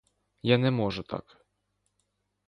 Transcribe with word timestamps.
Я 0.51 0.55
не 0.61 0.71
можу 0.77 1.03
так. 1.13 1.25